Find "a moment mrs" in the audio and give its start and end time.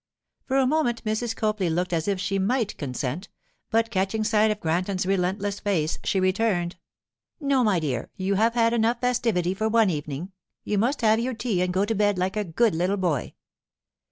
0.57-1.35